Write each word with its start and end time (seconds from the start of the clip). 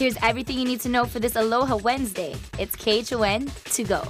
Here's 0.00 0.16
everything 0.22 0.58
you 0.58 0.64
need 0.64 0.80
to 0.80 0.88
know 0.88 1.04
for 1.04 1.20
this 1.20 1.36
Aloha 1.36 1.76
Wednesday. 1.76 2.34
It's 2.58 2.74
KHON 2.74 3.50
to 3.74 3.84
go. 3.84 4.02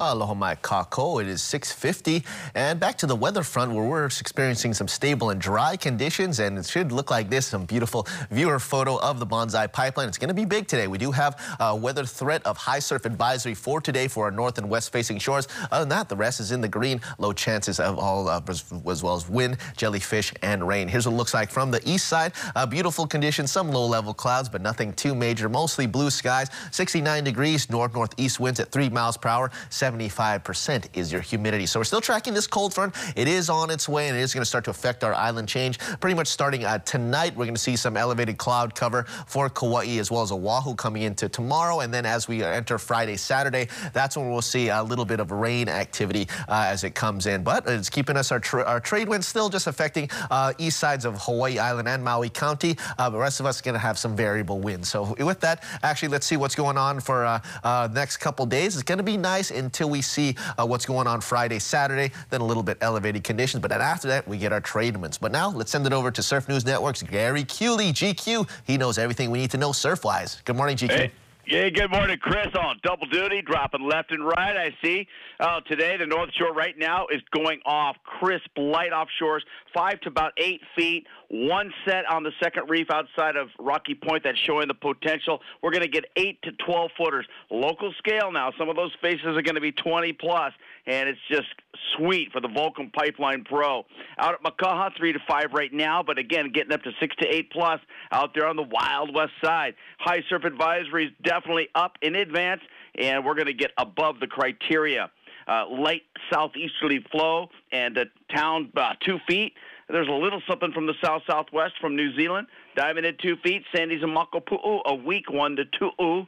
Aloha 0.00 0.34
mai 0.34 0.54
kakou. 0.54 1.20
It 1.20 1.26
is 1.26 1.42
650 1.42 2.24
and 2.54 2.78
back 2.78 2.96
to 2.98 3.06
the 3.06 3.16
weather 3.16 3.42
front 3.42 3.72
where 3.72 3.84
we're 3.84 4.06
experiencing 4.06 4.72
some 4.72 4.86
stable 4.86 5.30
and 5.30 5.40
dry 5.40 5.76
conditions 5.76 6.38
and 6.38 6.56
it 6.56 6.66
should 6.66 6.92
look 6.92 7.10
like 7.10 7.28
this. 7.28 7.46
Some 7.46 7.64
beautiful 7.64 8.06
viewer 8.30 8.60
photo 8.60 9.00
of 9.00 9.18
the 9.18 9.26
Banzai 9.26 9.66
pipeline. 9.66 10.06
It's 10.06 10.18
going 10.18 10.28
to 10.28 10.34
be 10.34 10.44
big 10.44 10.68
today. 10.68 10.86
We 10.86 10.98
do 10.98 11.10
have 11.10 11.40
a 11.58 11.74
weather 11.74 12.04
threat 12.04 12.46
of 12.46 12.56
high 12.56 12.78
surf 12.78 13.06
advisory 13.06 13.54
for 13.54 13.80
today 13.80 14.06
for 14.06 14.26
our 14.26 14.30
north 14.30 14.58
and 14.58 14.70
west 14.70 14.92
facing 14.92 15.18
shores. 15.18 15.48
Other 15.72 15.82
than 15.82 15.88
that, 15.88 16.08
the 16.08 16.16
rest 16.16 16.38
is 16.38 16.52
in 16.52 16.60
the 16.60 16.68
green. 16.68 17.00
Low 17.18 17.32
chances 17.32 17.80
of 17.80 17.98
all 17.98 18.28
uh, 18.28 18.40
as 18.48 19.02
well 19.02 19.16
as 19.16 19.28
wind, 19.28 19.56
jellyfish 19.76 20.32
and 20.42 20.66
rain. 20.66 20.86
Here's 20.86 21.06
what 21.06 21.14
it 21.14 21.16
looks 21.16 21.34
like 21.34 21.50
from 21.50 21.72
the 21.72 21.80
east 21.88 22.06
side. 22.06 22.34
Uh, 22.54 22.66
beautiful 22.66 23.06
conditions, 23.06 23.50
some 23.50 23.72
low 23.72 23.86
level 23.86 24.14
clouds, 24.14 24.48
but 24.48 24.62
nothing 24.62 24.92
too 24.92 25.16
major. 25.16 25.48
Mostly 25.48 25.86
blue 25.86 26.10
skies, 26.10 26.50
69 26.70 27.24
degrees, 27.24 27.68
north 27.68 27.94
northeast 27.94 28.38
winds 28.38 28.60
at 28.60 28.70
3 28.70 28.90
miles 28.90 29.16
per 29.16 29.28
hour. 29.28 29.50
75% 29.88 30.88
is 30.94 31.10
your 31.10 31.22
humidity. 31.22 31.64
So 31.64 31.80
we're 31.80 31.84
still 31.84 32.00
tracking 32.00 32.34
this 32.34 32.46
cold 32.46 32.74
front. 32.74 32.94
It 33.16 33.26
is 33.26 33.48
on 33.48 33.70
its 33.70 33.88
way, 33.88 34.08
and 34.08 34.16
it 34.16 34.20
is 34.20 34.34
going 34.34 34.42
to 34.42 34.48
start 34.48 34.64
to 34.64 34.70
affect 34.70 35.02
our 35.02 35.14
island 35.14 35.48
change. 35.48 35.78
Pretty 36.00 36.14
much 36.14 36.26
starting 36.26 36.64
uh, 36.64 36.78
tonight, 36.80 37.34
we're 37.36 37.46
going 37.46 37.54
to 37.54 37.60
see 37.60 37.76
some 37.76 37.96
elevated 37.96 38.36
cloud 38.36 38.74
cover 38.74 39.04
for 39.26 39.48
Kauai 39.48 39.98
as 39.98 40.10
well 40.10 40.22
as 40.22 40.30
Oahu 40.30 40.74
coming 40.74 41.02
into 41.02 41.28
tomorrow. 41.28 41.80
And 41.80 41.92
then 41.92 42.04
as 42.04 42.28
we 42.28 42.42
enter 42.42 42.78
Friday, 42.78 43.16
Saturday, 43.16 43.68
that's 43.94 44.16
when 44.16 44.30
we'll 44.30 44.42
see 44.42 44.68
a 44.68 44.82
little 44.82 45.06
bit 45.06 45.20
of 45.20 45.30
rain 45.30 45.68
activity 45.68 46.28
uh, 46.48 46.66
as 46.68 46.84
it 46.84 46.94
comes 46.94 47.26
in. 47.26 47.42
But 47.42 47.66
it's 47.66 47.88
keeping 47.88 48.16
us, 48.16 48.30
our, 48.30 48.40
tra 48.40 48.64
our 48.64 48.80
trade 48.80 49.08
winds 49.08 49.26
still 49.26 49.48
just 49.48 49.66
affecting 49.66 50.10
uh, 50.30 50.52
east 50.58 50.78
sides 50.78 51.06
of 51.06 51.14
Hawaii 51.22 51.58
Island 51.58 51.88
and 51.88 52.04
Maui 52.04 52.28
County. 52.28 52.76
Uh, 52.98 53.08
the 53.08 53.18
rest 53.18 53.40
of 53.40 53.46
us 53.46 53.62
going 53.62 53.74
to 53.74 53.78
have 53.78 53.98
some 53.98 54.14
variable 54.14 54.60
winds. 54.60 54.90
So 54.90 55.14
with 55.18 55.40
that, 55.40 55.64
actually, 55.82 56.08
let's 56.08 56.26
see 56.26 56.36
what's 56.36 56.54
going 56.54 56.76
on 56.76 57.00
for 57.00 57.24
uh, 57.24 57.40
uh, 57.64 57.88
next 57.92 58.18
couple 58.18 58.44
days. 58.44 58.74
It's 58.74 58.82
going 58.82 58.98
to 58.98 59.04
be 59.04 59.16
nice 59.16 59.50
until 59.50 59.77
until 59.78 59.90
we 59.90 60.02
see 60.02 60.34
uh, 60.58 60.66
what's 60.66 60.84
going 60.84 61.06
on 61.06 61.20
Friday, 61.20 61.60
Saturday, 61.60 62.10
then 62.30 62.40
a 62.40 62.44
little 62.44 62.64
bit 62.64 62.78
elevated 62.80 63.22
conditions. 63.22 63.62
But 63.62 63.68
then 63.68 63.80
after 63.80 64.08
that, 64.08 64.26
we 64.26 64.36
get 64.36 64.52
our 64.52 64.60
trade 64.60 64.96
winds. 64.96 65.18
But 65.18 65.30
now 65.30 65.50
let's 65.50 65.70
send 65.70 65.86
it 65.86 65.92
over 65.92 66.10
to 66.10 66.20
Surf 66.20 66.48
News 66.48 66.66
Network's 66.66 67.04
Gary 67.04 67.44
Kewley, 67.44 67.90
GQ. 67.90 68.48
He 68.64 68.76
knows 68.76 68.98
everything 68.98 69.30
we 69.30 69.38
need 69.38 69.52
to 69.52 69.56
know 69.56 69.70
surf-wise. 69.70 70.42
Good 70.44 70.56
morning, 70.56 70.76
GQ. 70.76 70.90
Hey. 70.90 71.12
Yeah, 71.50 71.70
good 71.70 71.90
morning, 71.90 72.18
Chris. 72.20 72.48
On 72.60 72.78
double 72.82 73.06
duty, 73.06 73.40
dropping 73.40 73.80
left 73.88 74.12
and 74.12 74.22
right. 74.22 74.54
I 74.54 74.76
see. 74.84 75.08
Uh, 75.40 75.60
today, 75.62 75.96
the 75.96 76.04
North 76.04 76.28
Shore 76.34 76.52
right 76.52 76.76
now 76.76 77.06
is 77.10 77.22
going 77.30 77.60
off 77.64 77.96
crisp, 78.04 78.48
light 78.58 78.90
offshores, 78.92 79.40
five 79.72 79.98
to 80.00 80.10
about 80.10 80.32
eight 80.36 80.60
feet. 80.76 81.06
One 81.30 81.72
set 81.86 82.04
on 82.04 82.22
the 82.22 82.32
second 82.42 82.68
reef 82.68 82.90
outside 82.90 83.36
of 83.36 83.48
Rocky 83.58 83.94
Point 83.94 84.24
that's 84.24 84.38
showing 84.40 84.68
the 84.68 84.74
potential. 84.74 85.40
We're 85.62 85.70
going 85.70 85.84
to 85.84 85.88
get 85.88 86.04
eight 86.16 86.42
to 86.42 86.52
12 86.52 86.90
footers. 86.98 87.26
Local 87.50 87.94
scale 87.96 88.30
now. 88.30 88.52
Some 88.58 88.68
of 88.68 88.76
those 88.76 88.92
faces 89.00 89.28
are 89.28 89.40
going 89.40 89.54
to 89.54 89.62
be 89.62 89.72
20 89.72 90.12
plus, 90.20 90.52
and 90.88 91.08
it's 91.08 91.20
just 91.30 91.48
sweet 91.96 92.32
for 92.32 92.40
the 92.40 92.48
Volcom 92.48 92.92
Pipeline 92.92 93.44
Pro. 93.44 93.84
Out 94.18 94.34
at 94.34 94.42
Makaha, 94.42 94.90
three 94.96 95.12
to 95.12 95.18
five 95.28 95.52
right 95.52 95.72
now, 95.72 96.02
but 96.02 96.18
again, 96.18 96.50
getting 96.52 96.72
up 96.72 96.82
to 96.82 96.90
six 96.98 97.14
to 97.16 97.28
eight 97.28 97.50
plus 97.52 97.78
out 98.10 98.30
there 98.34 98.46
on 98.46 98.56
the 98.56 98.66
Wild 98.68 99.14
West 99.14 99.32
side. 99.44 99.74
High 99.98 100.22
surf 100.28 100.42
advisories 100.42 101.14
definitely 101.22 101.68
up 101.74 101.96
in 102.00 102.16
advance, 102.16 102.62
and 102.98 103.24
we're 103.24 103.34
going 103.34 103.46
to 103.46 103.52
get 103.52 103.72
above 103.76 104.18
the 104.18 104.26
criteria. 104.26 105.10
Uh, 105.46 105.64
light 105.68 106.02
southeasterly 106.32 107.04
flow 107.10 107.48
and 107.72 107.96
a 107.96 108.04
town 108.34 108.70
uh, 108.76 108.92
two 109.04 109.18
feet. 109.26 109.52
There's 109.88 110.08
a 110.08 110.12
little 110.12 110.42
something 110.48 110.72
from 110.72 110.86
the 110.86 110.92
south 111.02 111.22
southwest 111.26 111.74
from 111.80 111.96
New 111.96 112.14
Zealand. 112.16 112.48
Diving 112.76 113.06
at 113.06 113.18
two 113.18 113.36
feet. 113.42 113.62
Sandy's 113.74 114.02
and 114.02 114.14
Makapu'u, 114.14 114.80
a 114.84 114.94
weak 114.94 115.30
one 115.30 115.56
to 115.56 115.64
two. 115.64 116.26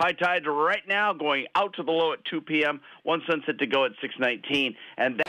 High 0.00 0.10
tide 0.10 0.44
right 0.48 0.82
now 0.88 1.12
going 1.12 1.46
out 1.54 1.72
to 1.74 1.84
the 1.84 1.92
low 1.92 2.12
at 2.12 2.24
2 2.24 2.40
p.m. 2.40 2.80
One 3.04 3.22
sunset 3.30 3.58
to 3.60 3.66
go 3.66 3.84
at 3.84 3.92
6:19, 4.02 4.74
and. 4.96 5.22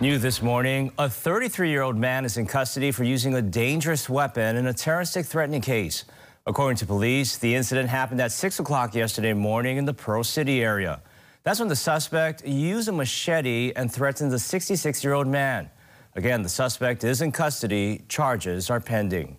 New 0.00 0.18
this 0.18 0.42
morning, 0.42 0.90
a 0.98 1.04
33-year-old 1.04 1.96
man 1.96 2.24
is 2.24 2.36
in 2.36 2.44
custody 2.44 2.90
for 2.90 3.04
using 3.04 3.34
a 3.34 3.40
dangerous 3.40 4.08
weapon 4.08 4.56
in 4.56 4.66
a 4.66 4.72
terroristic 4.74 5.24
threatening 5.24 5.60
case. 5.60 6.04
According 6.44 6.76
to 6.78 6.86
police, 6.86 7.38
the 7.38 7.54
incident 7.54 7.88
happened 7.88 8.20
at 8.20 8.32
6 8.32 8.58
o'clock 8.58 8.96
yesterday 8.96 9.32
morning 9.32 9.76
in 9.76 9.84
the 9.84 9.94
Pearl 9.94 10.24
City 10.24 10.62
area. 10.62 11.00
That's 11.44 11.60
when 11.60 11.68
the 11.68 11.76
suspect 11.76 12.44
used 12.44 12.88
a 12.88 12.92
machete 12.92 13.72
and 13.76 13.92
threatened 13.92 14.32
the 14.32 14.36
66-year-old 14.36 15.28
man. 15.28 15.70
Again, 16.16 16.42
the 16.42 16.48
suspect 16.48 17.04
is 17.04 17.22
in 17.22 17.30
custody. 17.30 18.04
Charges 18.08 18.70
are 18.70 18.80
pending. 18.80 19.38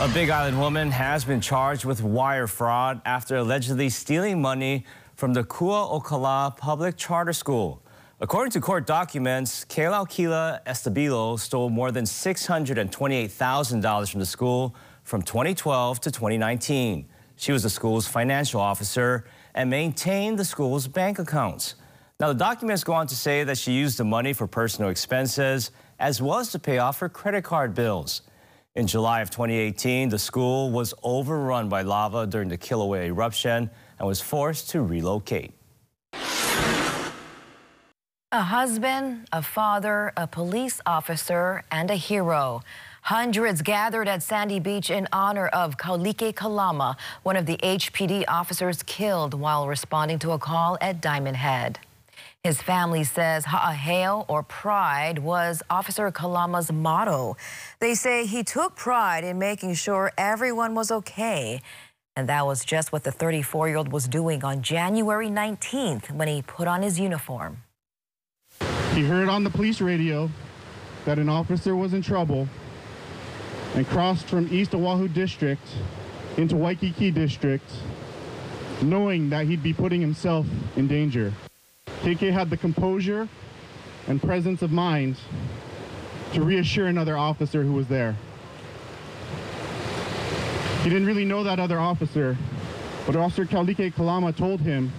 A 0.00 0.08
Big 0.08 0.30
Island 0.30 0.58
woman 0.58 0.90
has 0.90 1.22
been 1.24 1.40
charged 1.40 1.84
with 1.84 2.02
wire 2.02 2.48
fraud 2.48 3.00
after 3.04 3.36
allegedly 3.36 3.88
stealing 3.88 4.42
money 4.42 4.84
from 5.14 5.32
the 5.32 5.44
Kua 5.44 5.86
Kua'okala 5.86 6.56
Public 6.56 6.96
Charter 6.96 7.32
School. 7.32 7.80
According 8.20 8.50
to 8.52 8.60
court 8.60 8.86
documents, 8.86 9.64
Kela 9.64 10.60
Estabilo 10.66 11.38
stole 11.38 11.70
more 11.70 11.92
than 11.92 12.04
$628,000 12.04 14.10
from 14.10 14.20
the 14.20 14.26
school 14.26 14.74
from 15.04 15.22
2012 15.22 16.00
to 16.00 16.10
2019. 16.10 17.06
She 17.36 17.52
was 17.52 17.62
the 17.62 17.70
school's 17.70 18.08
financial 18.08 18.60
officer 18.60 19.24
and 19.54 19.70
maintained 19.70 20.36
the 20.38 20.44
school's 20.44 20.88
bank 20.88 21.20
accounts. 21.20 21.76
Now, 22.18 22.26
the 22.28 22.34
documents 22.34 22.82
go 22.82 22.94
on 22.94 23.06
to 23.06 23.14
say 23.14 23.44
that 23.44 23.58
she 23.58 23.72
used 23.72 23.98
the 23.98 24.04
money 24.04 24.32
for 24.32 24.48
personal 24.48 24.90
expenses 24.90 25.70
as 26.00 26.20
well 26.20 26.38
as 26.38 26.50
to 26.52 26.58
pay 26.58 26.78
off 26.78 26.98
her 26.98 27.08
credit 27.08 27.44
card 27.44 27.74
bills. 27.74 28.22
In 28.74 28.86
July 28.86 29.20
of 29.20 29.28
2018, 29.28 30.08
the 30.08 30.18
school 30.18 30.70
was 30.70 30.94
overrun 31.02 31.68
by 31.68 31.82
lava 31.82 32.26
during 32.26 32.48
the 32.48 32.56
Kilauea 32.56 33.04
eruption 33.04 33.68
and 33.98 34.08
was 34.08 34.22
forced 34.22 34.70
to 34.70 34.80
relocate. 34.80 35.52
A 38.34 38.40
husband, 38.40 39.28
a 39.30 39.42
father, 39.42 40.14
a 40.16 40.26
police 40.26 40.80
officer, 40.86 41.64
and 41.70 41.90
a 41.90 41.96
hero. 41.96 42.62
Hundreds 43.02 43.60
gathered 43.60 44.08
at 44.08 44.22
Sandy 44.22 44.58
Beach 44.58 44.88
in 44.88 45.06
honor 45.12 45.48
of 45.48 45.76
Kaulike 45.76 46.34
Kalama, 46.34 46.96
one 47.24 47.36
of 47.36 47.44
the 47.44 47.58
HPD 47.58 48.24
officers 48.26 48.82
killed 48.84 49.34
while 49.34 49.68
responding 49.68 50.18
to 50.20 50.30
a 50.30 50.38
call 50.38 50.78
at 50.80 51.02
Diamond 51.02 51.36
Head. 51.36 51.78
His 52.44 52.60
family 52.60 53.04
says 53.04 53.44
Ha'aheo 53.44 54.24
or 54.26 54.42
pride 54.42 55.20
was 55.20 55.62
Officer 55.70 56.10
Kalama's 56.10 56.72
motto. 56.72 57.36
They 57.78 57.94
say 57.94 58.26
he 58.26 58.42
took 58.42 58.74
pride 58.74 59.22
in 59.22 59.38
making 59.38 59.74
sure 59.74 60.10
everyone 60.18 60.74
was 60.74 60.90
okay. 60.90 61.62
And 62.16 62.28
that 62.28 62.44
was 62.44 62.64
just 62.64 62.90
what 62.90 63.04
the 63.04 63.12
34 63.12 63.68
year 63.68 63.76
old 63.76 63.92
was 63.92 64.08
doing 64.08 64.42
on 64.42 64.60
January 64.60 65.28
19th 65.28 66.10
when 66.10 66.26
he 66.26 66.42
put 66.42 66.66
on 66.66 66.82
his 66.82 66.98
uniform. 66.98 67.62
He 68.92 69.04
heard 69.04 69.28
on 69.28 69.44
the 69.44 69.50
police 69.50 69.80
radio 69.80 70.28
that 71.04 71.20
an 71.20 71.28
officer 71.28 71.76
was 71.76 71.94
in 71.94 72.02
trouble 72.02 72.48
and 73.76 73.86
crossed 73.86 74.26
from 74.26 74.52
East 74.52 74.74
Oahu 74.74 75.06
District 75.06 75.62
into 76.36 76.56
Waikiki 76.56 77.12
District, 77.12 77.70
knowing 78.82 79.30
that 79.30 79.46
he'd 79.46 79.62
be 79.62 79.72
putting 79.72 80.00
himself 80.00 80.44
in 80.74 80.88
danger. 80.88 81.32
KK 82.02 82.32
had 82.32 82.50
the 82.50 82.56
composure 82.56 83.28
and 84.08 84.20
presence 84.20 84.60
of 84.62 84.72
mind 84.72 85.16
to 86.32 86.42
reassure 86.42 86.88
another 86.88 87.16
officer 87.16 87.62
who 87.62 87.72
was 87.72 87.86
there. 87.86 88.16
He 90.82 90.90
didn't 90.90 91.06
really 91.06 91.24
know 91.24 91.44
that 91.44 91.60
other 91.60 91.78
officer, 91.78 92.36
but 93.06 93.14
Officer 93.14 93.44
Kaulike 93.44 93.94
Kalama 93.94 94.32
told 94.32 94.60
him, 94.60 94.90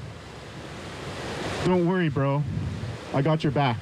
don't 1.66 1.86
worry, 1.86 2.08
bro. 2.08 2.41
I 3.14 3.22
got 3.22 3.44
your 3.44 3.52
back. 3.52 3.78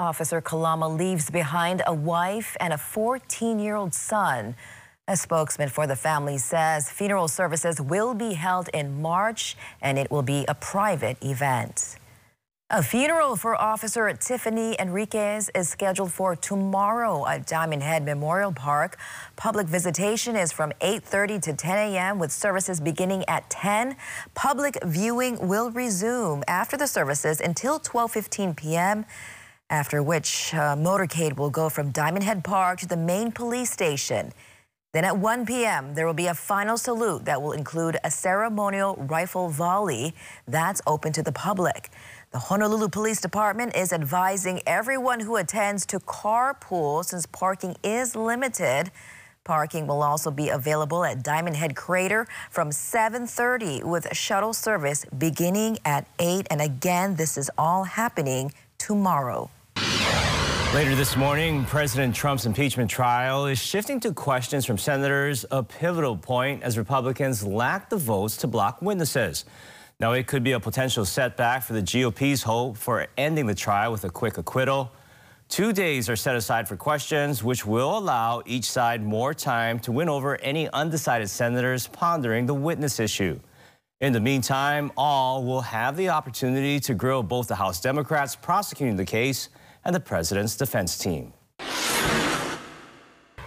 Officer 0.00 0.40
Kalama 0.40 0.88
leaves 0.88 1.30
behind 1.30 1.80
a 1.86 1.94
wife 1.94 2.56
and 2.58 2.72
a 2.72 2.76
14-year-old 2.76 3.94
son. 3.94 4.56
A 5.08 5.16
spokesman 5.16 5.68
for 5.68 5.86
the 5.86 5.94
family 5.94 6.36
says 6.36 6.90
funeral 6.90 7.28
services 7.28 7.80
will 7.80 8.12
be 8.12 8.34
held 8.34 8.68
in 8.74 9.00
March 9.00 9.56
and 9.80 9.98
it 9.98 10.10
will 10.10 10.22
be 10.22 10.44
a 10.48 10.54
private 10.56 11.16
event. 11.22 11.96
A 12.70 12.82
funeral 12.82 13.36
for 13.36 13.54
Officer 13.54 14.12
Tiffany 14.14 14.74
Enriquez 14.80 15.48
is 15.54 15.68
scheduled 15.68 16.10
for 16.10 16.34
tomorrow 16.34 17.24
at 17.24 17.46
Diamond 17.46 17.84
Head 17.84 18.04
Memorial 18.04 18.50
Park. 18.50 18.98
Public 19.36 19.68
visitation 19.68 20.34
is 20.34 20.50
from 20.50 20.72
8.30 20.80 21.40
to 21.42 21.52
10 21.52 21.78
a.m. 21.78 22.18
with 22.18 22.32
services 22.32 22.80
beginning 22.80 23.24
at 23.28 23.48
10. 23.48 23.94
Public 24.34 24.76
viewing 24.82 25.46
will 25.46 25.70
resume 25.70 26.42
after 26.48 26.76
the 26.76 26.88
services 26.88 27.40
until 27.40 27.78
12.15 27.78 28.56
p.m., 28.56 29.04
after 29.70 30.02
which 30.02 30.52
uh, 30.52 30.74
motorcade 30.74 31.36
will 31.36 31.50
go 31.50 31.68
from 31.68 31.92
Diamond 31.92 32.24
Head 32.24 32.42
Park 32.42 32.80
to 32.80 32.88
the 32.88 32.96
main 32.96 33.30
police 33.30 33.70
station. 33.70 34.32
Then 34.96 35.04
at 35.04 35.18
1 35.18 35.44
p.m., 35.44 35.92
there 35.92 36.06
will 36.06 36.14
be 36.14 36.28
a 36.28 36.32
final 36.32 36.78
salute 36.78 37.26
that 37.26 37.42
will 37.42 37.52
include 37.52 37.98
a 38.02 38.10
ceremonial 38.10 38.96
rifle 38.96 39.50
volley 39.50 40.14
that's 40.48 40.80
open 40.86 41.12
to 41.12 41.22
the 41.22 41.32
public. 41.32 41.90
The 42.30 42.38
Honolulu 42.38 42.88
Police 42.88 43.20
Department 43.20 43.76
is 43.76 43.92
advising 43.92 44.62
everyone 44.66 45.20
who 45.20 45.36
attends 45.36 45.84
to 45.88 46.00
carpool 46.00 47.04
since 47.04 47.26
parking 47.26 47.76
is 47.84 48.16
limited. 48.16 48.90
Parking 49.44 49.86
will 49.86 50.02
also 50.02 50.30
be 50.30 50.48
available 50.48 51.04
at 51.04 51.22
Diamond 51.22 51.56
Head 51.56 51.76
Crater 51.76 52.26
from 52.48 52.70
7:30 52.70 53.82
with 53.82 54.16
shuttle 54.16 54.54
service 54.54 55.04
beginning 55.18 55.76
at 55.84 56.06
8 56.18 56.46
and 56.50 56.62
again 56.62 57.16
this 57.16 57.36
is 57.36 57.50
all 57.58 57.84
happening 57.84 58.50
tomorrow. 58.78 59.50
Later 60.76 60.94
this 60.94 61.16
morning, 61.16 61.64
President 61.64 62.14
Trump's 62.14 62.44
impeachment 62.44 62.90
trial 62.90 63.46
is 63.46 63.58
shifting 63.58 63.98
to 64.00 64.12
questions 64.12 64.66
from 64.66 64.76
senators, 64.76 65.46
a 65.50 65.62
pivotal 65.62 66.18
point 66.18 66.62
as 66.62 66.76
Republicans 66.76 67.42
lack 67.42 67.88
the 67.88 67.96
votes 67.96 68.36
to 68.36 68.46
block 68.46 68.82
witnesses. 68.82 69.46
Now, 70.00 70.12
it 70.12 70.26
could 70.26 70.44
be 70.44 70.52
a 70.52 70.60
potential 70.60 71.06
setback 71.06 71.62
for 71.62 71.72
the 71.72 71.80
GOP's 71.80 72.42
hope 72.42 72.76
for 72.76 73.06
ending 73.16 73.46
the 73.46 73.54
trial 73.54 73.90
with 73.90 74.04
a 74.04 74.10
quick 74.10 74.36
acquittal. 74.36 74.92
Two 75.48 75.72
days 75.72 76.10
are 76.10 76.14
set 76.14 76.36
aside 76.36 76.68
for 76.68 76.76
questions, 76.76 77.42
which 77.42 77.64
will 77.64 77.96
allow 77.96 78.42
each 78.44 78.66
side 78.66 79.02
more 79.02 79.32
time 79.32 79.78
to 79.78 79.92
win 79.92 80.10
over 80.10 80.36
any 80.42 80.68
undecided 80.72 81.30
senators 81.30 81.86
pondering 81.86 82.44
the 82.44 82.52
witness 82.52 83.00
issue. 83.00 83.40
In 84.02 84.12
the 84.12 84.20
meantime, 84.20 84.92
all 84.94 85.42
will 85.42 85.62
have 85.62 85.96
the 85.96 86.10
opportunity 86.10 86.78
to 86.80 86.92
grill 86.92 87.22
both 87.22 87.48
the 87.48 87.54
House 87.54 87.80
Democrats 87.80 88.36
prosecuting 88.36 88.96
the 88.96 89.06
case 89.06 89.48
and 89.86 89.94
the 89.94 90.00
president's 90.00 90.56
defense 90.56 90.98
team. 90.98 91.32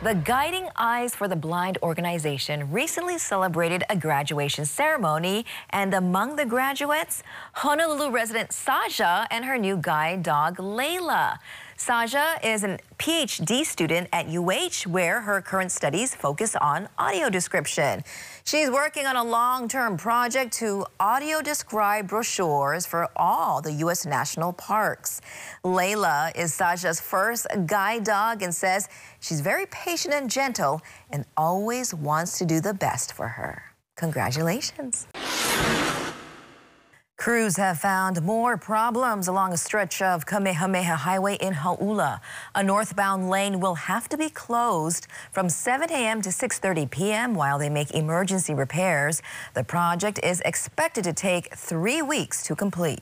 The 0.01 0.15
Guiding 0.15 0.69
Eyes 0.77 1.13
for 1.13 1.27
the 1.27 1.35
Blind 1.35 1.77
organization 1.83 2.71
recently 2.71 3.17
celebrated 3.17 3.83
a 3.89 3.97
graduation 3.97 4.63
ceremony, 4.63 5.45
and 5.71 5.93
among 5.93 6.37
the 6.37 6.45
graduates, 6.45 7.21
Honolulu 7.51 8.09
resident 8.09 8.51
Saja 8.51 9.27
and 9.29 9.43
her 9.43 9.57
new 9.57 9.75
guide 9.75 10.23
dog, 10.23 10.55
Layla. 10.55 11.37
Saja 11.77 12.41
is 12.41 12.63
a 12.63 12.79
PhD 12.97 13.65
student 13.65 14.07
at 14.13 14.27
UH, 14.29 14.89
where 14.89 15.19
her 15.19 15.41
current 15.41 15.71
studies 15.71 16.15
focus 16.15 16.55
on 16.55 16.87
audio 16.97 17.29
description. 17.29 18.01
She's 18.49 18.71
working 18.71 19.05
on 19.05 19.15
a 19.15 19.23
long-term 19.23 19.97
project 19.97 20.53
to 20.53 20.83
audio 20.99 21.39
describe 21.39 22.07
brochures 22.07 22.83
for 22.83 23.07
all 23.15 23.61
the 23.61 23.71
U.S. 23.85 24.07
national 24.07 24.53
parks. 24.53 25.21
Layla 25.63 26.35
is 26.35 26.51
Sasha's 26.51 26.99
first 26.99 27.45
guide 27.67 28.05
dog 28.05 28.41
and 28.41 28.51
says 28.51 28.89
she's 29.19 29.41
very 29.41 29.67
patient 29.67 30.15
and 30.15 30.31
gentle 30.31 30.81
and 31.11 31.25
always 31.37 31.93
wants 31.93 32.39
to 32.39 32.45
do 32.45 32.59
the 32.59 32.73
best 32.73 33.13
for 33.13 33.27
her. 33.27 33.61
Congratulations. 33.97 35.05
Crews 37.19 37.57
have 37.57 37.77
found 37.77 38.21
more 38.23 38.55
problems 38.55 39.27
along 39.27 39.51
a 39.51 39.57
stretch 39.57 40.01
of 40.01 40.25
Kamehameha 40.25 40.95
Highway 40.95 41.35
in 41.41 41.53
Hauula. 41.53 42.21
A 42.55 42.63
northbound 42.63 43.29
lane 43.29 43.59
will 43.59 43.75
have 43.75 44.07
to 44.07 44.17
be 44.17 44.29
closed 44.29 45.05
from 45.33 45.49
7 45.49 45.91
a.m. 45.91 46.21
to 46.21 46.29
6.30 46.29 46.89
p.m. 46.89 47.33
while 47.33 47.59
they 47.59 47.67
make 47.67 47.91
emergency 47.91 48.53
repairs. 48.53 49.21
The 49.53 49.65
project 49.65 50.21
is 50.23 50.39
expected 50.45 51.03
to 51.03 51.11
take 51.11 51.53
three 51.53 52.01
weeks 52.01 52.41
to 52.43 52.55
complete. 52.55 53.01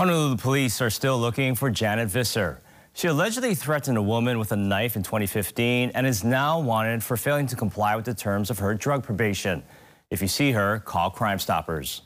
Honolulu 0.00 0.36
police 0.36 0.80
are 0.80 0.90
still 0.90 1.16
looking 1.16 1.54
for 1.54 1.70
Janet 1.70 2.08
Visser. 2.08 2.60
She 2.94 3.06
allegedly 3.06 3.54
threatened 3.54 3.96
a 3.96 4.02
woman 4.02 4.40
with 4.40 4.50
a 4.50 4.56
knife 4.56 4.96
in 4.96 5.04
2015 5.04 5.92
and 5.94 6.04
is 6.04 6.24
now 6.24 6.58
wanted 6.58 7.04
for 7.04 7.16
failing 7.16 7.46
to 7.46 7.54
comply 7.54 7.94
with 7.94 8.06
the 8.06 8.14
terms 8.14 8.50
of 8.50 8.58
her 8.58 8.74
drug 8.74 9.04
probation. 9.04 9.62
If 10.10 10.20
you 10.20 10.26
see 10.26 10.50
her, 10.50 10.80
call 10.80 11.10
Crime 11.10 11.38
Stoppers. 11.38 12.02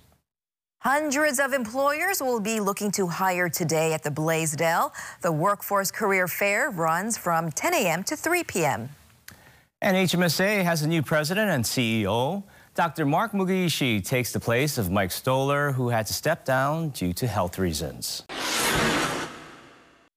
Hundreds 0.84 1.40
of 1.40 1.54
employers 1.54 2.20
will 2.20 2.40
be 2.40 2.60
looking 2.60 2.90
to 2.90 3.06
hire 3.06 3.48
today 3.48 3.94
at 3.94 4.02
the 4.02 4.10
Blaisdell. 4.10 4.92
The 5.22 5.32
Workforce 5.32 5.90
Career 5.90 6.28
Fair 6.28 6.68
runs 6.68 7.16
from 7.16 7.50
10 7.50 7.72
a.m. 7.72 8.04
to 8.04 8.14
3 8.14 8.44
p.m. 8.44 8.90
And 9.80 9.96
HMSA 9.96 10.62
has 10.62 10.82
a 10.82 10.86
new 10.86 11.02
president 11.02 11.50
and 11.50 11.64
CEO. 11.64 12.42
Dr. 12.74 13.06
Mark 13.06 13.32
Mugiishi 13.32 14.04
takes 14.04 14.30
the 14.30 14.40
place 14.40 14.76
of 14.76 14.90
Mike 14.90 15.08
Stollar, 15.08 15.72
who 15.72 15.88
had 15.88 16.06
to 16.06 16.12
step 16.12 16.44
down 16.44 16.90
due 16.90 17.14
to 17.14 17.26
health 17.26 17.58
reasons. 17.58 18.24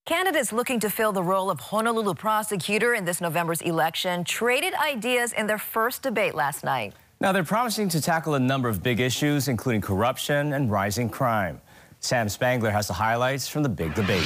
Candidates 0.04 0.52
looking 0.52 0.80
to 0.80 0.90
fill 0.90 1.12
the 1.12 1.22
role 1.22 1.50
of 1.50 1.60
Honolulu 1.60 2.12
prosecutor 2.12 2.92
in 2.92 3.06
this 3.06 3.22
November's 3.22 3.62
election 3.62 4.22
traded 4.22 4.74
ideas 4.74 5.32
in 5.32 5.46
their 5.46 5.56
first 5.56 6.02
debate 6.02 6.34
last 6.34 6.62
night. 6.62 6.92
Now, 7.20 7.32
they're 7.32 7.42
promising 7.42 7.88
to 7.88 8.00
tackle 8.00 8.34
a 8.34 8.38
number 8.38 8.68
of 8.68 8.80
big 8.80 9.00
issues, 9.00 9.48
including 9.48 9.80
corruption 9.80 10.52
and 10.52 10.70
rising 10.70 11.10
crime. 11.10 11.60
Sam 11.98 12.28
Spangler 12.28 12.70
has 12.70 12.86
the 12.86 12.92
highlights 12.92 13.48
from 13.48 13.64
the 13.64 13.68
big 13.68 13.92
debate. 13.94 14.22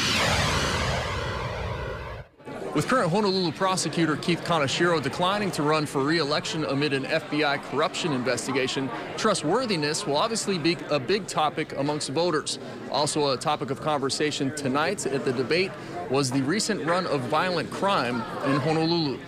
With 2.75 2.87
current 2.89 3.11
Honolulu 3.11 3.53
prosecutor 3.53 4.17
Keith 4.17 4.45
Kaneshiro 4.45 5.03
declining 5.03 5.51
to 5.53 5.63
run 5.63 5.87
for 5.87 6.03
re-election 6.03 6.67
amid 6.67 6.93
an 6.93 7.05
FBI 7.05 7.63
corruption 7.63 8.13
investigation, 8.13 8.91
trustworthiness 9.17 10.07
will 10.07 10.19
obviously 10.19 10.59
be 10.59 10.77
a 10.91 11.01
big 11.01 11.27
topic 11.27 11.75
amongst 11.79 12.11
voters. 12.11 12.59
Also 12.91 13.31
a 13.31 13.39
topic 13.39 13.71
of 13.71 13.81
conversation 13.81 14.55
tonight 14.55 15.07
at 15.07 15.25
the 15.25 15.33
debate 15.33 15.71
was 16.11 16.31
the 16.31 16.43
recent 16.43 16.85
run 16.85 17.07
of 17.07 17.23
violent 17.23 17.71
crime 17.71 18.17
in 18.45 18.61
Honolulu. 18.61 19.19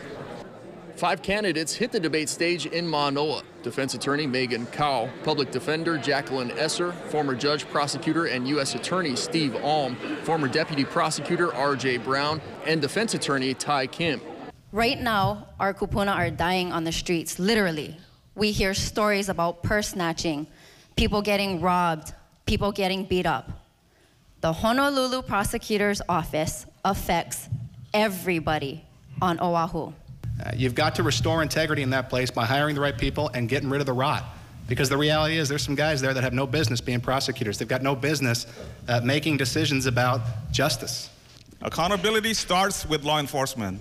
Five 0.97 1.23
candidates 1.23 1.75
hit 1.75 1.93
the 1.93 2.01
debate 2.01 2.29
stage 2.29 2.67
in 2.67 2.87
Manoa. 2.87 3.43
Defense 3.65 3.95
attorney 3.95 4.27
Megan 4.27 4.67
Kau, 4.67 5.09
public 5.23 5.51
defender 5.51 5.97
Jacqueline 5.97 6.51
Esser, 6.59 6.93
former 7.09 7.35
judge, 7.35 7.67
prosecutor, 7.71 8.27
and 8.27 8.47
U.S. 8.49 8.75
attorney 8.75 9.17
Steve 9.17 9.57
Alm, 9.65 9.97
former 10.23 10.49
deputy 10.49 10.85
prosecutor 10.85 11.53
R.J. 11.55 11.97
Brown, 11.97 12.43
and 12.67 12.83
defense 12.83 13.15
attorney 13.15 13.55
Ty 13.55 13.87
Kim. 13.87 14.21
Right 14.71 15.01
now, 15.01 15.49
our 15.59 15.73
kupuna 15.73 16.15
are 16.15 16.29
dying 16.29 16.73
on 16.73 16.85
the 16.85 16.93
streets, 16.93 17.39
literally. 17.39 17.97
We 18.35 18.53
hear 18.53 18.75
stories 18.75 19.31
about 19.31 19.63
purse 19.63 19.89
snatching, 19.89 20.47
people 20.95 21.23
getting 21.23 21.63
robbed, 21.63 22.13
people 22.45 22.71
getting 22.71 23.07
beat 23.07 23.25
up. 23.25 23.51
The 24.43 24.53
Honolulu 24.53 25.23
prosecutor's 25.23 26.03
office 26.07 26.67
affects 26.85 27.49
everybody 27.95 28.85
on 29.23 29.41
Oahu. 29.41 29.95
Uh, 30.43 30.51
you've 30.55 30.75
got 30.75 30.95
to 30.97 31.03
restore 31.03 31.43
integrity 31.43 31.83
in 31.83 31.91
that 31.91 32.09
place 32.09 32.31
by 32.31 32.45
hiring 32.45 32.75
the 32.75 32.81
right 32.81 32.99
people 32.99 33.31
and 33.35 33.49
getting 33.49 33.71
rid 33.71 33.81
of 33.81 33.87
the 33.87 33.93
rot. 33.93 34.25
Because 34.67 34.89
the 34.89 34.97
reality 34.97 35.37
is, 35.37 35.49
there's 35.49 35.63
some 35.63 35.75
guys 35.75 36.01
there 36.01 36.15
that 36.15 36.25
have 36.25 36.33
no 36.33 36.47
business 36.47 36.81
being 36.81 37.01
prosecutors. 37.01 37.59
They've 37.59 37.69
got 37.69 37.83
no 37.83 37.95
business 37.95 38.47
uh, 38.89 39.01
making 39.05 39.37
decisions 39.37 39.87
about 39.87 40.23
justice. 40.51 41.11
Accountability 41.61 42.35
starts 42.35 42.87
with 42.87 43.05
law 43.05 43.21
enforcement. 43.21 43.81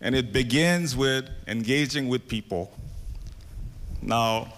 And 0.00 0.14
it 0.14 0.32
begins 0.32 0.96
with 0.96 1.28
engaging 1.46 2.08
with 2.08 2.26
people. 2.26 2.72
Now, 4.00 4.52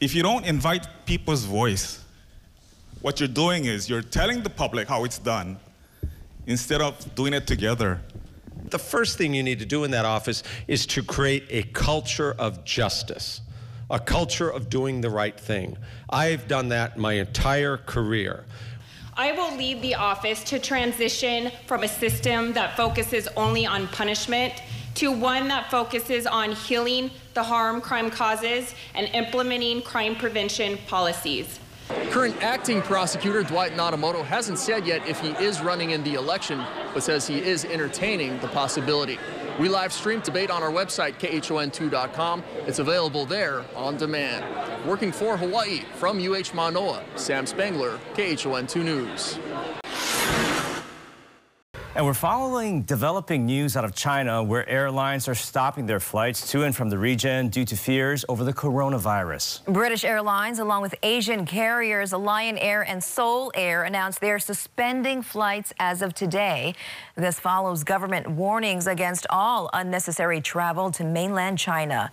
if 0.00 0.14
you 0.14 0.22
don't 0.22 0.44
invite 0.44 0.86
people's 1.06 1.44
voice, 1.44 2.04
what 3.00 3.18
you're 3.18 3.28
doing 3.28 3.64
is 3.64 3.88
you're 3.88 4.02
telling 4.02 4.42
the 4.42 4.50
public 4.50 4.88
how 4.88 5.04
it's 5.04 5.18
done, 5.18 5.58
instead 6.48 6.80
of 6.80 7.14
doing 7.14 7.34
it 7.34 7.46
together. 7.46 8.00
The 8.70 8.78
first 8.78 9.16
thing 9.16 9.34
you 9.34 9.42
need 9.42 9.60
to 9.60 9.66
do 9.66 9.84
in 9.84 9.92
that 9.92 10.04
office 10.04 10.42
is 10.66 10.86
to 10.86 11.02
create 11.02 11.44
a 11.50 11.62
culture 11.62 12.34
of 12.38 12.64
justice, 12.64 13.42
a 13.88 14.00
culture 14.00 14.50
of 14.50 14.68
doing 14.68 15.00
the 15.00 15.10
right 15.10 15.38
thing. 15.38 15.76
I've 16.10 16.48
done 16.48 16.70
that 16.70 16.98
my 16.98 17.12
entire 17.12 17.76
career. 17.76 18.44
I 19.14 19.32
will 19.32 19.56
lead 19.56 19.82
the 19.82 19.94
office 19.94 20.42
to 20.44 20.58
transition 20.58 21.52
from 21.66 21.82
a 21.82 21.88
system 21.88 22.52
that 22.54 22.76
focuses 22.76 23.28
only 23.36 23.66
on 23.66 23.86
punishment 23.88 24.54
to 24.94 25.12
one 25.12 25.48
that 25.48 25.70
focuses 25.70 26.26
on 26.26 26.52
healing 26.52 27.10
the 27.34 27.42
harm 27.42 27.80
crime 27.80 28.10
causes 28.10 28.74
and 28.94 29.08
implementing 29.14 29.82
crime 29.82 30.16
prevention 30.16 30.78
policies. 30.86 31.60
Current 32.10 32.42
acting 32.42 32.80
prosecutor 32.80 33.42
Dwight 33.42 33.72
Nadamoto 33.72 34.24
hasn't 34.24 34.58
said 34.58 34.86
yet 34.86 35.06
if 35.06 35.20
he 35.20 35.28
is 35.44 35.60
running 35.60 35.90
in 35.90 36.02
the 36.04 36.14
election, 36.14 36.64
but 36.94 37.02
says 37.02 37.26
he 37.26 37.38
is 37.38 37.66
entertaining 37.66 38.38
the 38.40 38.48
possibility. 38.48 39.18
We 39.60 39.68
live 39.68 39.92
stream 39.92 40.20
debate 40.20 40.50
on 40.50 40.62
our 40.62 40.70
website, 40.70 41.18
KHON2.com. 41.18 42.42
It's 42.66 42.78
available 42.78 43.26
there 43.26 43.62
on 43.76 43.98
demand. 43.98 44.44
Working 44.86 45.12
for 45.12 45.36
Hawaii 45.36 45.82
from 45.96 46.18
UH 46.18 46.54
Manoa, 46.54 47.04
Sam 47.16 47.44
Spangler, 47.44 48.00
KHON2 48.14 48.84
News. 48.84 49.38
And 51.98 52.06
we're 52.06 52.14
following 52.14 52.82
developing 52.82 53.44
news 53.44 53.76
out 53.76 53.84
of 53.84 53.92
China 53.92 54.40
where 54.40 54.64
airlines 54.68 55.26
are 55.26 55.34
stopping 55.34 55.86
their 55.86 55.98
flights 55.98 56.48
to 56.52 56.62
and 56.62 56.72
from 56.72 56.90
the 56.90 56.96
region 56.96 57.48
due 57.48 57.64
to 57.64 57.76
fears 57.76 58.24
over 58.28 58.44
the 58.44 58.52
coronavirus. 58.52 59.64
British 59.64 60.04
Airlines, 60.04 60.60
along 60.60 60.82
with 60.82 60.94
Asian 61.02 61.44
carriers 61.44 62.12
Lion 62.12 62.56
Air 62.56 62.82
and 62.82 63.02
Seoul 63.02 63.50
Air, 63.56 63.82
announced 63.82 64.20
they're 64.20 64.38
suspending 64.38 65.22
flights 65.22 65.72
as 65.80 66.00
of 66.00 66.14
today. 66.14 66.76
This 67.16 67.40
follows 67.40 67.82
government 67.82 68.30
warnings 68.30 68.86
against 68.86 69.26
all 69.28 69.68
unnecessary 69.72 70.40
travel 70.40 70.92
to 70.92 71.02
mainland 71.02 71.58
China. 71.58 72.12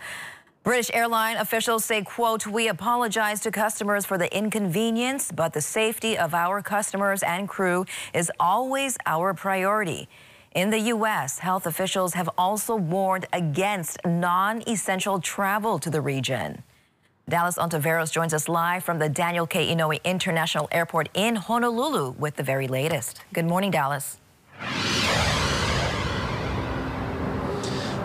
British 0.65 0.89
airline 0.95 1.38
officials 1.38 1.86
say, 1.86 2.01
quote, 2.01 2.48
we 2.48 2.69
apologize 2.69 3.39
to 3.39 3.51
customers 3.51 4.03
for 4.03 4.17
the 4.17 4.36
inconvenience, 4.36 5.31
but 5.31 5.53
the 5.53 5.62
safety 5.62 6.17
of 6.17 6.34
our 6.34 6.60
customers 6.60 7.22
and 7.22 7.48
crew 7.48 7.86
is 8.15 8.31
always 8.39 8.98
our 9.05 9.36
priority. 9.36 10.10
In 10.55 10.72
the 10.72 10.79
U.S., 10.79 11.38
health 11.38 11.67
officials 11.67 12.15
have 12.15 12.27
also 12.36 12.75
warned 12.75 13.27
against 13.31 14.00
non-essential 14.07 15.19
travel 15.19 15.77
to 15.77 15.91
the 15.91 16.01
region. 16.01 16.63
Dallas 17.29 17.60
Ontiveros 17.60 18.12
joins 18.12 18.34
us 18.34 18.50
live 18.50 18.84
from 18.84 18.98
the 18.98 19.07
Daniel 19.07 19.45
K. 19.45 19.72
Inouye 19.72 20.03
International 20.03 20.67
Airport 20.72 21.10
in 21.13 21.36
Honolulu 21.36 22.15
with 22.17 22.38
the 22.38 22.43
very 22.43 22.67
latest. 22.67 23.22
Good 23.34 23.45
morning, 23.45 23.69
Dallas. 23.69 24.17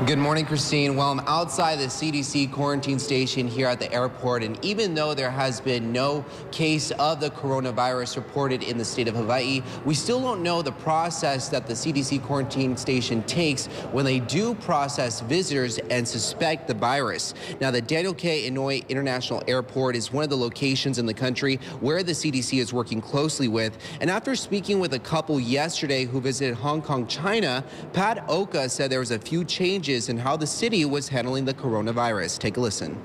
Good 0.06 0.18
morning, 0.18 0.46
Christine. 0.46 0.96
Well, 0.96 1.10
I'm 1.10 1.20
outside 1.26 1.78
the 1.78 1.84
CDC 1.84 2.50
quarantine 2.52 2.98
station 2.98 3.46
here 3.46 3.66
at 3.66 3.78
the 3.78 3.92
airport, 3.92 4.42
and 4.42 4.58
even 4.64 4.94
though 4.94 5.12
there 5.12 5.30
has 5.30 5.60
been 5.60 5.92
no 5.92 6.24
case 6.50 6.90
of 6.92 7.20
the 7.20 7.28
coronavirus 7.28 8.16
reported 8.16 8.62
in 8.62 8.78
the 8.78 8.84
state 8.84 9.08
of 9.08 9.14
Hawaii, 9.14 9.60
we 9.84 9.92
still 9.92 10.18
don't 10.18 10.42
know 10.42 10.62
the 10.62 10.72
process 10.72 11.50
that 11.50 11.66
the 11.66 11.74
CDC 11.74 12.22
quarantine 12.22 12.78
station 12.78 13.22
takes 13.24 13.66
when 13.92 14.06
they 14.06 14.20
do 14.20 14.54
process 14.54 15.20
visitors 15.20 15.76
and 15.90 16.08
suspect 16.08 16.66
the 16.66 16.72
virus. 16.72 17.34
Now, 17.60 17.70
the 17.70 17.82
Daniel 17.82 18.14
K. 18.14 18.50
Inouye 18.50 18.88
International 18.88 19.42
Airport 19.46 19.96
is 19.96 20.10
one 20.10 20.24
of 20.24 20.30
the 20.30 20.36
locations 20.36 20.98
in 20.98 21.04
the 21.04 21.12
country 21.12 21.56
where 21.80 22.02
the 22.02 22.12
CDC 22.12 22.58
is 22.58 22.72
working 22.72 23.02
closely 23.02 23.48
with. 23.48 23.76
And 24.00 24.10
after 24.10 24.34
speaking 24.34 24.80
with 24.80 24.94
a 24.94 24.98
couple 24.98 25.38
yesterday 25.38 26.06
who 26.06 26.22
visited 26.22 26.54
Hong 26.54 26.80
Kong, 26.80 27.06
China, 27.06 27.62
Pat 27.92 28.24
Oka 28.28 28.66
said 28.70 28.90
there 28.90 29.00
was 29.00 29.10
a 29.10 29.18
few 29.18 29.44
changes 29.44 29.89
changes 29.90 30.08
in 30.08 30.16
how 30.16 30.36
the 30.36 30.46
city 30.46 30.84
was 30.84 31.08
handling 31.08 31.44
the 31.44 31.54
coronavirus. 31.54 32.38
Take 32.38 32.56
a 32.56 32.60
listen. 32.60 32.96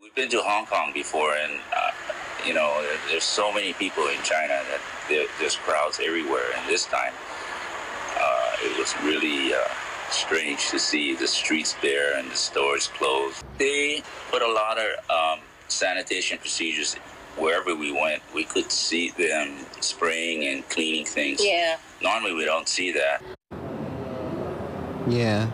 We've 0.00 0.14
been 0.14 0.30
to 0.30 0.40
Hong 0.42 0.66
Kong 0.66 0.92
before, 0.94 1.34
and 1.34 1.60
uh, 1.76 1.90
you 2.46 2.54
know, 2.54 2.82
there's 3.08 3.24
so 3.24 3.52
many 3.52 3.72
people 3.74 4.06
in 4.08 4.22
China 4.22 4.60
that 4.70 4.80
there, 5.08 5.26
there's 5.38 5.56
crowds 5.56 6.00
everywhere. 6.02 6.46
And 6.56 6.68
this 6.68 6.86
time, 6.86 7.12
uh, 8.18 8.56
it 8.64 8.78
was 8.78 8.94
really 9.02 9.52
uh, 9.52 9.58
strange 10.10 10.70
to 10.70 10.78
see 10.78 11.14
the 11.14 11.28
streets 11.28 11.76
bare 11.82 12.16
and 12.16 12.30
the 12.30 12.36
stores 12.36 12.88
closed. 12.88 13.44
They 13.58 14.02
put 14.30 14.42
a 14.42 14.50
lot 14.50 14.78
of 14.78 15.10
um, 15.10 15.44
sanitation 15.68 16.38
procedures 16.38 16.94
wherever 17.36 17.74
we 17.74 17.92
went. 17.92 18.22
We 18.34 18.44
could 18.44 18.72
see 18.72 19.10
them 19.10 19.66
spraying 19.80 20.46
and 20.46 20.66
cleaning 20.70 21.04
things. 21.04 21.44
Yeah. 21.44 21.76
Normally, 22.02 22.34
we 22.34 22.44
don't 22.46 22.68
see 22.68 22.92
that. 22.92 23.22
Yeah. 25.08 25.50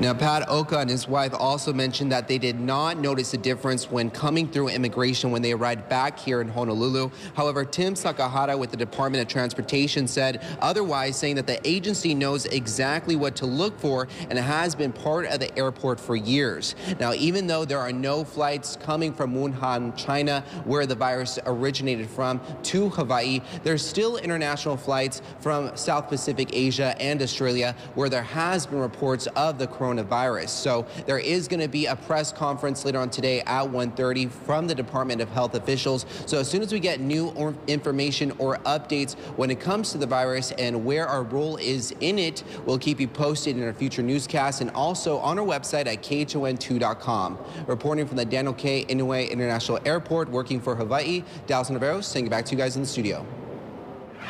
Now, 0.00 0.14
Pat 0.14 0.48
Oka 0.48 0.78
and 0.78 0.88
his 0.88 1.06
wife 1.06 1.34
also 1.34 1.74
mentioned 1.74 2.10
that 2.10 2.26
they 2.26 2.38
did 2.38 2.58
not 2.58 2.96
notice 2.96 3.34
a 3.34 3.36
difference 3.36 3.90
when 3.90 4.08
coming 4.08 4.48
through 4.48 4.68
immigration 4.68 5.30
when 5.30 5.42
they 5.42 5.52
arrived 5.52 5.90
back 5.90 6.18
here 6.18 6.40
in 6.40 6.48
Honolulu. 6.48 7.10
However, 7.36 7.66
Tim 7.66 7.92
Sakahara 7.92 8.58
with 8.58 8.70
the 8.70 8.78
Department 8.78 9.20
of 9.20 9.28
Transportation 9.28 10.08
said 10.08 10.42
otherwise, 10.62 11.18
saying 11.18 11.36
that 11.36 11.46
the 11.46 11.60
agency 11.68 12.14
knows 12.14 12.46
exactly 12.46 13.14
what 13.14 13.36
to 13.36 13.44
look 13.44 13.78
for 13.78 14.08
and 14.30 14.38
has 14.38 14.74
been 14.74 14.90
part 14.90 15.26
of 15.26 15.38
the 15.38 15.54
airport 15.58 16.00
for 16.00 16.16
years. 16.16 16.76
Now, 16.98 17.12
even 17.12 17.46
though 17.46 17.66
there 17.66 17.78
are 17.78 17.92
no 17.92 18.24
flights 18.24 18.76
coming 18.76 19.12
from 19.12 19.34
Wuhan, 19.34 19.94
China, 19.98 20.42
where 20.64 20.86
the 20.86 20.94
virus 20.94 21.38
originated 21.44 22.08
from, 22.08 22.40
to 22.62 22.88
Hawaii, 22.88 23.42
there's 23.64 23.86
still 23.86 24.16
international 24.16 24.78
flights 24.78 25.20
from 25.40 25.76
South 25.76 26.08
Pacific 26.08 26.48
Asia 26.54 26.96
and 26.98 27.20
Australia 27.20 27.76
where 27.94 28.08
there 28.08 28.22
has 28.22 28.64
been 28.64 28.78
reports 28.78 29.26
of 29.36 29.58
the 29.58 29.66
coronavirus 29.66 29.89
coronavirus. 29.90 30.48
So 30.48 30.86
there 31.06 31.18
is 31.18 31.48
going 31.48 31.60
to 31.60 31.68
be 31.68 31.86
a 31.86 31.96
press 31.96 32.32
conference 32.32 32.84
later 32.84 32.98
on 32.98 33.10
today 33.10 33.40
at 33.40 33.64
1.30 33.64 34.30
from 34.30 34.66
the 34.66 34.74
Department 34.74 35.20
of 35.20 35.28
Health 35.30 35.54
officials. 35.54 36.06
So 36.26 36.38
as 36.38 36.48
soon 36.48 36.62
as 36.62 36.72
we 36.72 36.80
get 36.80 37.00
new 37.00 37.56
information 37.66 38.32
or 38.38 38.56
updates 38.58 39.14
when 39.36 39.50
it 39.50 39.60
comes 39.60 39.92
to 39.92 39.98
the 39.98 40.06
virus 40.06 40.52
and 40.52 40.84
where 40.84 41.06
our 41.06 41.22
role 41.22 41.56
is 41.56 41.92
in 42.00 42.18
it, 42.18 42.42
we'll 42.64 42.78
keep 42.78 43.00
you 43.00 43.08
posted 43.08 43.56
in 43.56 43.64
our 43.64 43.72
future 43.72 44.02
newscasts 44.02 44.60
and 44.60 44.70
also 44.70 45.18
on 45.18 45.38
our 45.38 45.46
website 45.46 45.86
at 45.86 46.02
KHON2.com. 46.02 47.38
Reporting 47.66 48.06
from 48.06 48.16
the 48.16 48.24
Daniel 48.24 48.54
K. 48.54 48.84
Inouye 48.84 49.30
International 49.30 49.78
Airport, 49.84 50.28
working 50.30 50.60
for 50.60 50.74
Hawaii, 50.74 51.24
Dallas 51.46 51.70
Navarro, 51.70 52.00
saying 52.00 52.26
it 52.26 52.30
back 52.30 52.44
to 52.46 52.52
you 52.52 52.58
guys 52.58 52.76
in 52.76 52.82
the 52.82 52.88
studio. 52.88 53.26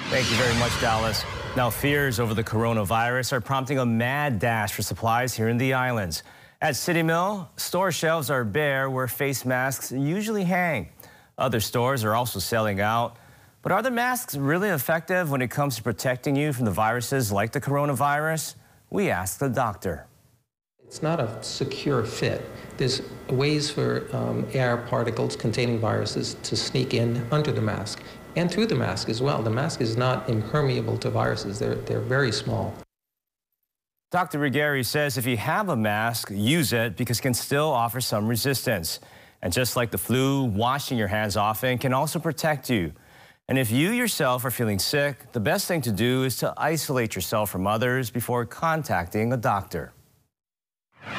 Thank 0.08 0.30
you 0.30 0.36
very 0.36 0.58
much, 0.58 0.72
Dallas. 0.80 1.24
Now, 1.56 1.70
fears 1.70 2.18
over 2.18 2.34
the 2.34 2.44
coronavirus 2.44 3.32
are 3.32 3.40
prompting 3.40 3.78
a 3.78 3.86
mad 3.86 4.38
dash 4.38 4.72
for 4.72 4.82
supplies 4.82 5.34
here 5.34 5.48
in 5.48 5.58
the 5.58 5.74
islands. 5.74 6.22
At 6.62 6.76
City 6.76 7.02
Mill, 7.02 7.48
store 7.56 7.90
shelves 7.90 8.30
are 8.30 8.44
bare 8.44 8.90
where 8.90 9.08
face 9.08 9.44
masks 9.44 9.92
usually 9.92 10.44
hang. 10.44 10.88
Other 11.38 11.60
stores 11.60 12.04
are 12.04 12.14
also 12.14 12.38
selling 12.38 12.80
out. 12.80 13.16
But 13.62 13.72
are 13.72 13.82
the 13.82 13.90
masks 13.90 14.36
really 14.36 14.68
effective 14.68 15.30
when 15.30 15.42
it 15.42 15.50
comes 15.50 15.76
to 15.76 15.82
protecting 15.82 16.36
you 16.36 16.52
from 16.52 16.64
the 16.64 16.70
viruses 16.70 17.30
like 17.30 17.52
the 17.52 17.60
coronavirus? 17.60 18.54
We 18.90 19.10
asked 19.10 19.40
the 19.40 19.48
doctor. 19.48 20.06
It's 20.84 21.02
not 21.02 21.20
a 21.20 21.42
secure 21.42 22.04
fit. 22.04 22.44
There's 22.76 23.02
ways 23.28 23.70
for 23.70 24.08
um, 24.12 24.46
air 24.52 24.76
particles 24.76 25.36
containing 25.36 25.78
viruses 25.78 26.34
to 26.42 26.56
sneak 26.56 26.94
in 26.94 27.26
under 27.30 27.52
the 27.52 27.60
mask 27.60 28.02
and 28.36 28.50
through 28.50 28.66
the 28.66 28.74
mask 28.74 29.08
as 29.08 29.20
well. 29.20 29.42
The 29.42 29.50
mask 29.50 29.80
is 29.80 29.96
not 29.96 30.28
impermeable 30.28 30.96
to 30.98 31.10
viruses. 31.10 31.58
They're, 31.58 31.74
they're 31.74 32.00
very 32.00 32.32
small. 32.32 32.74
Dr. 34.10 34.40
Rigeri 34.40 34.84
says 34.84 35.16
if 35.16 35.26
you 35.26 35.36
have 35.36 35.68
a 35.68 35.76
mask, 35.76 36.30
use 36.32 36.72
it 36.72 36.96
because 36.96 37.20
it 37.20 37.22
can 37.22 37.34
still 37.34 37.70
offer 37.70 38.00
some 38.00 38.26
resistance. 38.26 38.98
And 39.42 39.52
just 39.52 39.76
like 39.76 39.90
the 39.90 39.98
flu, 39.98 40.44
washing 40.44 40.98
your 40.98 41.08
hands 41.08 41.36
often 41.36 41.78
can 41.78 41.92
also 41.92 42.18
protect 42.18 42.68
you. 42.68 42.92
And 43.48 43.58
if 43.58 43.70
you 43.70 43.90
yourself 43.90 44.44
are 44.44 44.50
feeling 44.50 44.78
sick, 44.78 45.32
the 45.32 45.40
best 45.40 45.66
thing 45.66 45.80
to 45.82 45.92
do 45.92 46.24
is 46.24 46.36
to 46.38 46.54
isolate 46.56 47.14
yourself 47.14 47.50
from 47.50 47.66
others 47.66 48.10
before 48.10 48.44
contacting 48.46 49.32
a 49.32 49.36
doctor. 49.36 49.92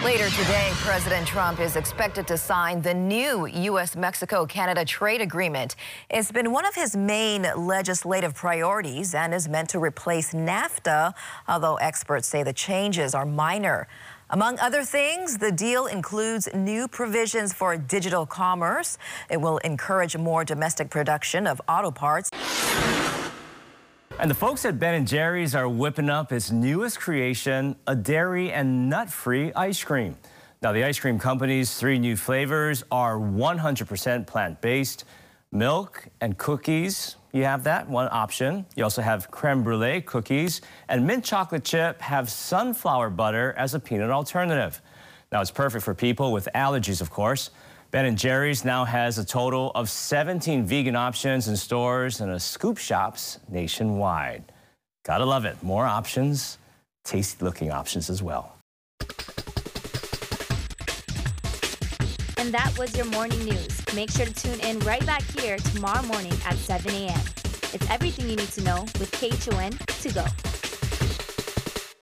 Later 0.04 0.30
today, 0.30 0.70
President 0.76 1.28
Trump 1.28 1.60
is 1.60 1.76
expected 1.76 2.28
to 2.28 2.38
sign 2.38 2.82
the 2.82 2.94
new 2.94 3.46
U.S. 3.46 3.96
Mexico 3.96 4.46
Canada 4.46 4.86
trade 4.86 5.22
agreement. 5.22 5.76
It's 6.10 6.32
been 6.32 6.52
one 6.52 6.66
of 6.66 6.76
his 6.76 6.96
main 6.96 7.48
legislative 7.56 8.36
priorities 8.36 9.14
and 9.14 9.34
is 9.34 9.48
meant 9.48 9.70
to 9.70 9.80
replace 9.80 10.34
NAFTA, 10.34 11.14
although 11.48 11.76
experts 11.76 12.28
say 12.28 12.44
the 12.44 12.54
changes 12.54 13.16
are 13.16 13.26
minor. 13.26 13.88
Among 14.30 14.60
other 14.60 14.84
things, 14.84 15.38
the 15.38 15.52
deal 15.52 15.88
includes 15.88 16.48
new 16.54 16.88
provisions 16.88 17.52
for 17.52 17.76
digital 17.76 18.26
commerce. 18.26 18.98
It 19.30 19.42
will 19.42 19.58
encourage 19.60 20.16
more 20.16 20.46
domestic 20.46 20.90
production 20.90 21.46
of 21.46 21.62
auto 21.68 21.92
parts. 21.92 22.30
And 24.22 24.30
the 24.30 24.36
folks 24.36 24.66
at 24.66 24.78
Ben 24.78 25.04
& 25.06 25.08
Jerry's 25.08 25.56
are 25.56 25.68
whipping 25.68 26.08
up 26.08 26.32
its 26.32 26.52
newest 26.52 27.00
creation, 27.00 27.76
a 27.88 27.96
dairy 27.96 28.52
and 28.52 28.88
nut-free 28.88 29.52
ice 29.56 29.84
cream. 29.84 30.16
Now, 30.62 30.74
the 30.74 30.84
ice 30.84 31.00
cream 31.00 31.18
company's 31.18 31.74
three 31.74 31.98
new 31.98 32.16
flavors 32.16 32.84
are 32.92 33.16
100% 33.18 34.28
plant-based. 34.28 35.06
Milk 35.52 36.08
and 36.22 36.38
cookies, 36.38 37.16
you 37.32 37.46
have 37.46 37.64
that, 37.64 37.90
one 37.90 38.10
option. 38.12 38.68
You 38.76 38.84
also 38.84 39.02
have 39.02 39.32
creme 39.32 39.64
brulee 39.64 40.02
cookies, 40.02 40.62
and 40.88 41.08
mint 41.08 41.26
chocolate 41.26 41.64
chip 41.64 42.00
have 42.02 42.30
sunflower 42.30 43.10
butter 43.10 43.56
as 43.58 43.74
a 43.74 43.80
peanut 43.80 44.12
alternative. 44.12 44.84
Now, 45.32 45.40
it's 45.40 45.52
perfect 45.52 45.86
for 45.86 45.94
people 45.94 46.34
with 46.34 46.50
allergies, 46.54 47.00
of 47.00 47.10
course. 47.10 47.52
Ben 47.92 48.16
& 48.16 48.18
Jerry's 48.18 48.66
now 48.66 48.84
has 48.84 49.18
a 49.18 49.24
total 49.24 49.72
of 49.76 49.90
17 49.90 50.66
vegan 50.66 50.96
options 50.98 51.48
in 51.48 51.56
stores 51.56 52.20
and 52.20 52.32
a 52.32 52.40
scoop 52.40 52.78
shops 52.78 53.40
nationwide. 53.50 54.52
Gotta 55.06 55.26
love 55.26 55.46
it. 55.46 55.62
More 55.64 55.86
options, 55.86 56.58
tasty 57.06 57.46
looking 57.46 57.72
options 57.72 58.10
as 58.10 58.22
well. 58.22 58.58
And 62.38 62.54
that 62.54 62.76
was 62.78 62.96
your 62.98 63.06
morning 63.06 63.44
news. 63.46 63.96
Make 63.96 64.12
sure 64.12 64.26
to 64.26 64.34
tune 64.34 64.60
in 64.60 64.80
right 64.80 65.06
back 65.06 65.24
here 65.40 65.58
tomorrow 65.58 66.04
morning 66.08 66.34
at 66.46 66.56
7 66.56 66.94
a.m. 66.94 67.20
It's 67.74 67.90
everything 67.90 68.30
you 68.30 68.36
need 68.36 68.50
to 68.50 68.64
know 68.64 68.82
with 69.00 69.12
KHON 69.12 69.72
to 70.02 70.14
go. 70.14 70.26